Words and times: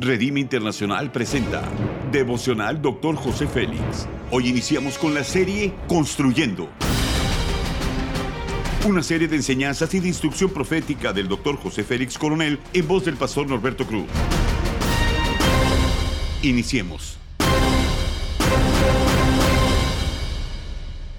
Redime 0.00 0.38
Internacional 0.38 1.10
presenta 1.10 1.68
Devocional 2.12 2.80
Dr. 2.80 3.16
José 3.16 3.48
Félix. 3.48 4.06
Hoy 4.30 4.46
iniciamos 4.46 4.96
con 4.96 5.12
la 5.12 5.24
serie 5.24 5.74
Construyendo. 5.88 6.68
Una 8.86 9.02
serie 9.02 9.26
de 9.26 9.34
enseñanzas 9.34 9.92
y 9.94 9.98
de 9.98 10.06
instrucción 10.06 10.50
profética 10.50 11.12
del 11.12 11.26
Dr. 11.26 11.56
José 11.56 11.82
Félix 11.82 12.16
Coronel 12.16 12.60
en 12.72 12.86
voz 12.86 13.06
del 13.06 13.16
pastor 13.16 13.48
Norberto 13.48 13.88
Cruz. 13.88 14.06
Iniciemos. 16.42 17.18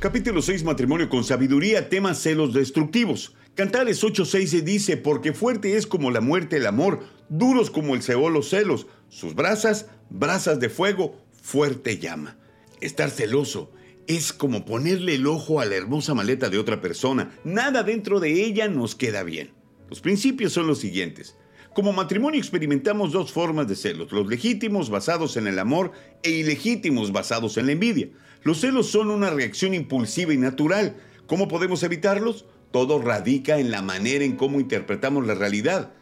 Capítulo 0.00 0.42
6, 0.42 0.64
Matrimonio 0.64 1.08
con 1.08 1.22
Sabiduría, 1.22 1.88
tema 1.88 2.12
celos 2.12 2.52
destructivos. 2.52 3.34
Cantares 3.54 4.02
8:6 4.02 4.64
dice, 4.64 4.96
porque 4.96 5.32
fuerte 5.32 5.76
es 5.76 5.86
como 5.86 6.10
la 6.10 6.20
muerte 6.20 6.56
el 6.56 6.66
amor, 6.66 7.04
duros 7.28 7.70
como 7.70 7.94
el 7.94 8.02
Seol 8.02 8.32
los 8.32 8.50
celos, 8.50 8.88
sus 9.08 9.36
brasas, 9.36 9.86
brasas 10.10 10.58
de 10.58 10.68
fuego, 10.68 11.24
fuerte 11.40 11.98
llama. 11.98 12.36
Estar 12.80 13.10
celoso 13.10 13.70
es 14.08 14.32
como 14.32 14.64
ponerle 14.64 15.14
el 15.14 15.28
ojo 15.28 15.60
a 15.60 15.66
la 15.66 15.76
hermosa 15.76 16.14
maleta 16.14 16.50
de 16.50 16.58
otra 16.58 16.80
persona, 16.80 17.38
nada 17.44 17.84
dentro 17.84 18.18
de 18.18 18.44
ella 18.44 18.66
nos 18.66 18.96
queda 18.96 19.22
bien. 19.22 19.52
Los 19.88 20.00
principios 20.00 20.52
son 20.52 20.66
los 20.66 20.80
siguientes. 20.80 21.36
Como 21.74 21.92
matrimonio 21.92 22.40
experimentamos 22.40 23.12
dos 23.12 23.32
formas 23.32 23.68
de 23.68 23.76
celos, 23.76 24.10
los 24.10 24.26
legítimos 24.26 24.90
basados 24.90 25.36
en 25.36 25.46
el 25.46 25.60
amor 25.60 25.92
e 26.24 26.30
ilegítimos 26.30 27.12
basados 27.12 27.56
en 27.56 27.66
la 27.66 27.72
envidia. 27.72 28.08
Los 28.42 28.60
celos 28.60 28.88
son 28.88 29.10
una 29.10 29.30
reacción 29.30 29.74
impulsiva 29.74 30.34
y 30.34 30.38
natural. 30.38 30.96
¿Cómo 31.28 31.46
podemos 31.46 31.84
evitarlos? 31.84 32.46
Todo 32.74 33.00
radica 33.00 33.60
en 33.60 33.70
la 33.70 33.82
manera 33.82 34.24
en 34.24 34.34
cómo 34.34 34.58
interpretamos 34.58 35.24
la 35.28 35.36
realidad. 35.36 35.92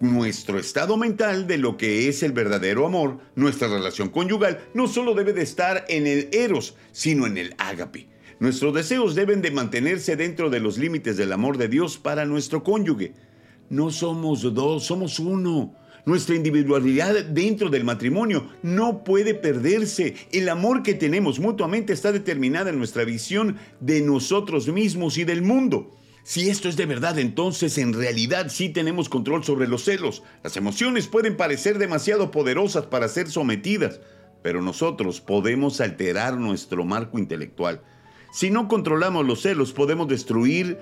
Nuestro 0.00 0.58
estado 0.58 0.96
mental 0.96 1.46
de 1.46 1.58
lo 1.58 1.76
que 1.76 2.08
es 2.08 2.24
el 2.24 2.32
verdadero 2.32 2.86
amor, 2.86 3.20
nuestra 3.36 3.68
relación 3.68 4.08
conyugal, 4.08 4.58
no 4.74 4.88
solo 4.88 5.14
debe 5.14 5.32
de 5.32 5.42
estar 5.42 5.84
en 5.88 6.08
el 6.08 6.28
eros, 6.32 6.74
sino 6.90 7.24
en 7.28 7.38
el 7.38 7.54
ágape. 7.56 8.08
Nuestros 8.40 8.74
deseos 8.74 9.14
deben 9.14 9.42
de 9.42 9.52
mantenerse 9.52 10.16
dentro 10.16 10.50
de 10.50 10.58
los 10.58 10.76
límites 10.76 11.16
del 11.16 11.32
amor 11.32 11.56
de 11.56 11.68
Dios 11.68 11.98
para 11.98 12.24
nuestro 12.24 12.64
cónyuge. 12.64 13.12
No 13.70 13.92
somos 13.92 14.42
dos, 14.42 14.86
somos 14.86 15.20
uno. 15.20 15.76
Nuestra 16.04 16.34
individualidad 16.34 17.26
dentro 17.26 17.70
del 17.70 17.84
matrimonio 17.84 18.48
no 18.64 19.04
puede 19.04 19.34
perderse. 19.34 20.16
El 20.32 20.48
amor 20.48 20.82
que 20.82 20.94
tenemos 20.94 21.38
mutuamente 21.38 21.92
está 21.92 22.10
determinada 22.10 22.70
en 22.70 22.78
nuestra 22.78 23.04
visión 23.04 23.56
de 23.78 24.00
nosotros 24.00 24.66
mismos 24.66 25.16
y 25.16 25.22
del 25.22 25.42
mundo. 25.42 25.94
Si 26.22 26.50
esto 26.50 26.68
es 26.68 26.76
de 26.76 26.86
verdad, 26.86 27.18
entonces 27.18 27.78
en 27.78 27.92
realidad 27.92 28.48
sí 28.50 28.68
tenemos 28.68 29.08
control 29.08 29.44
sobre 29.44 29.66
los 29.66 29.84
celos. 29.84 30.22
Las 30.42 30.56
emociones 30.56 31.06
pueden 31.06 31.36
parecer 31.36 31.78
demasiado 31.78 32.30
poderosas 32.30 32.86
para 32.86 33.08
ser 33.08 33.30
sometidas, 33.30 34.00
pero 34.42 34.60
nosotros 34.60 35.20
podemos 35.20 35.80
alterar 35.80 36.36
nuestro 36.36 36.84
marco 36.84 37.18
intelectual. 37.18 37.82
Si 38.32 38.50
no 38.50 38.68
controlamos 38.68 39.26
los 39.26 39.42
celos, 39.42 39.72
podemos 39.72 40.06
destruir 40.08 40.78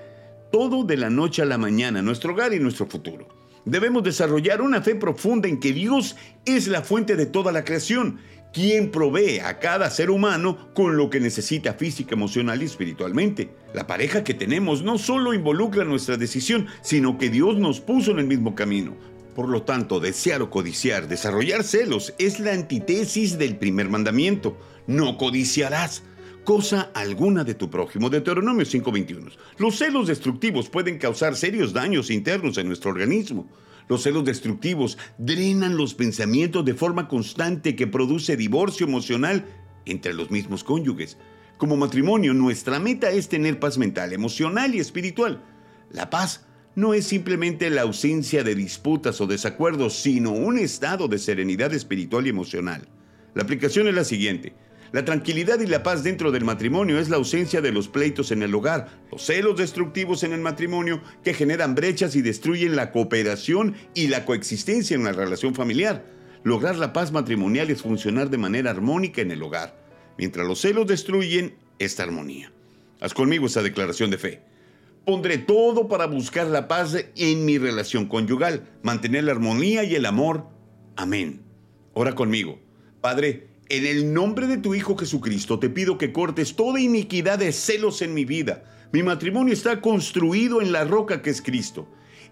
todo 0.51 0.83
de 0.83 0.97
la 0.97 1.09
noche 1.09 1.41
a 1.41 1.45
la 1.45 1.57
mañana, 1.57 2.01
nuestro 2.01 2.33
hogar 2.33 2.53
y 2.53 2.59
nuestro 2.59 2.87
futuro. 2.87 3.27
Debemos 3.65 4.03
desarrollar 4.03 4.61
una 4.61 4.81
fe 4.81 4.95
profunda 4.95 5.49
en 5.49 5.59
que 5.59 5.73
Dios 5.73 6.15
es 6.45 6.67
la 6.67 6.83
fuente 6.83 7.15
de 7.17 7.25
toda 7.25 7.51
la 7.51 7.65
creación, 7.65 8.19
quien 8.57 8.89
provee 8.89 9.37
a 9.37 9.59
cada 9.59 9.87
ser 9.91 10.09
humano 10.09 10.73
con 10.73 10.97
lo 10.97 11.11
que 11.11 11.19
necesita 11.19 11.75
física, 11.75 12.15
emocional 12.15 12.59
y 12.59 12.65
espiritualmente. 12.65 13.51
La 13.75 13.85
pareja 13.85 14.23
que 14.23 14.33
tenemos 14.33 14.81
no 14.81 14.97
solo 14.97 15.35
involucra 15.35 15.83
nuestra 15.83 16.17
decisión, 16.17 16.65
sino 16.81 17.19
que 17.19 17.29
Dios 17.29 17.57
nos 17.57 17.81
puso 17.81 18.09
en 18.09 18.17
el 18.17 18.25
mismo 18.25 18.55
camino. 18.55 18.97
Por 19.35 19.47
lo 19.47 19.61
tanto, 19.61 19.99
desear 19.99 20.41
o 20.41 20.49
codiciar, 20.49 21.07
desarrollar 21.07 21.63
celos, 21.63 22.15
es 22.17 22.39
la 22.39 22.53
antítesis 22.53 23.37
del 23.37 23.57
primer 23.57 23.89
mandamiento. 23.89 24.57
No 24.87 25.19
codiciarás 25.19 26.01
cosa 26.43 26.89
alguna 26.95 27.43
de 27.43 27.53
tu 27.53 27.69
prójimo. 27.69 28.09
Deuteronomio 28.09 28.65
5:21. 28.65 29.33
Los 29.59 29.77
celos 29.77 30.07
destructivos 30.07 30.67
pueden 30.67 30.97
causar 30.97 31.35
serios 31.35 31.73
daños 31.73 32.09
internos 32.09 32.57
en 32.57 32.69
nuestro 32.69 32.89
organismo. 32.89 33.47
Los 33.89 34.03
celos 34.03 34.25
destructivos 34.25 34.97
drenan 35.17 35.77
los 35.77 35.93
pensamientos 35.93 36.65
de 36.65 36.73
forma 36.73 37.07
constante 37.07 37.75
que 37.75 37.87
produce 37.87 38.35
divorcio 38.35 38.85
emocional 38.85 39.45
entre 39.85 40.13
los 40.13 40.29
mismos 40.29 40.63
cónyuges. 40.63 41.17
Como 41.57 41.77
matrimonio, 41.77 42.33
nuestra 42.33 42.79
meta 42.79 43.09
es 43.11 43.29
tener 43.29 43.59
paz 43.59 43.77
mental, 43.77 44.13
emocional 44.13 44.75
y 44.75 44.79
espiritual. 44.79 45.41
La 45.89 46.09
paz 46.09 46.45
no 46.75 46.93
es 46.93 47.07
simplemente 47.07 47.69
la 47.69 47.81
ausencia 47.81 48.43
de 48.43 48.53
disputas 48.53 49.19
o 49.21 49.25
desacuerdos, 49.25 49.95
sino 49.95 50.31
un 50.31 50.59
estado 50.59 51.07
de 51.07 51.17
serenidad 51.17 51.73
espiritual 51.73 52.27
y 52.27 52.29
emocional. 52.29 52.87
La 53.33 53.43
aplicación 53.43 53.87
es 53.87 53.95
la 53.95 54.03
siguiente. 54.03 54.53
La 54.91 55.03
tranquilidad 55.03 55.59
y 55.59 55.67
la 55.67 55.83
paz 55.83 56.03
dentro 56.03 56.31
del 56.31 56.45
matrimonio 56.45 56.99
es 56.99 57.09
la 57.09 57.17
ausencia 57.17 57.59
de 57.59 57.71
los 57.71 57.89
pleitos 57.89 58.31
en 58.31 58.41
el 58.41 58.55
hogar, 58.55 58.87
los 59.11 59.21
celos 59.21 59.57
destructivos 59.57 60.23
en 60.23 60.31
el 60.31 60.39
matrimonio 60.39 61.01
que 61.23 61.33
generan 61.33 61.75
brechas 61.75 62.15
y 62.15 62.21
destruyen 62.21 62.75
la 62.75 62.91
cooperación 62.91 63.75
y 63.93 64.07
la 64.07 64.23
coexistencia 64.25 64.95
en 64.95 65.03
la 65.03 65.11
relación 65.11 65.53
familiar. 65.55 66.05
Lograr 66.43 66.77
la 66.77 66.93
paz 66.93 67.11
matrimonial 67.11 67.69
es 67.69 67.81
funcionar 67.81 68.29
de 68.29 68.37
manera 68.37 68.71
armónica 68.71 69.21
en 69.21 69.31
el 69.31 69.43
hogar, 69.43 69.77
mientras 70.17 70.47
los 70.47 70.61
celos 70.61 70.87
destruyen 70.87 71.55
esta 71.79 72.03
armonía. 72.03 72.51
Haz 73.01 73.13
conmigo 73.13 73.47
esa 73.47 73.61
declaración 73.61 74.09
de 74.09 74.17
fe. 74.17 74.41
Pondré 75.05 75.37
todo 75.37 75.87
para 75.87 76.05
buscar 76.05 76.47
la 76.47 76.67
paz 76.67 76.95
en 77.15 77.45
mi 77.45 77.57
relación 77.57 78.07
conyugal, 78.07 78.67
mantener 78.83 79.25
la 79.25 79.33
armonía 79.33 79.83
y 79.83 79.95
el 79.95 80.05
amor. 80.05 80.45
Amén. 80.95 81.41
Ora 81.93 82.13
conmigo. 82.15 82.59
Padre, 83.01 83.47
en 83.69 83.85
el 83.85 84.13
nombre 84.13 84.47
de 84.47 84.57
tu 84.57 84.73
Hijo 84.75 84.95
Jesucristo 84.95 85.59
te 85.59 85.69
pido 85.69 85.97
que 85.97 86.13
cortes 86.13 86.55
toda 86.55 86.79
iniquidad 86.79 87.39
de 87.39 87.51
celos 87.51 88.01
en 88.01 88.13
mi 88.13 88.23
vida. 88.25 88.63
Mi 88.91 89.03
matrimonio 89.03 89.53
está 89.53 89.81
construido 89.81 90.61
en 90.61 90.71
la 90.71 90.85
roca 90.85 91.21
que 91.21 91.29
es 91.29 91.41
Cristo. 91.41 91.87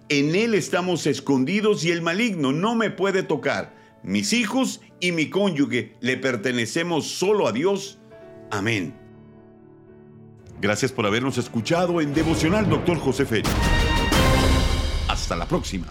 En 0.07 0.35
Él 0.35 0.53
estamos 0.53 1.07
escondidos 1.07 1.83
y 1.83 1.91
el 1.91 2.01
maligno 2.01 2.53
no 2.53 2.75
me 2.75 2.89
puede 2.89 3.23
tocar. 3.23 3.75
Mis 4.03 4.33
hijos 4.33 4.81
y 4.99 5.11
mi 5.11 5.29
cónyuge 5.29 5.95
le 5.99 6.15
pertenecemos 6.15 7.07
solo 7.07 7.47
a 7.47 7.51
Dios. 7.51 7.97
Amén. 8.51 8.93
Gracias 10.61 10.91
por 10.91 11.05
habernos 11.05 11.37
escuchado 11.37 11.99
en 11.99 12.13
Devocional 12.13 12.69
Doctor 12.69 12.97
José 12.97 13.25
Félix. 13.25 13.49
Hasta 15.09 15.35
la 15.35 15.47
próxima. 15.47 15.87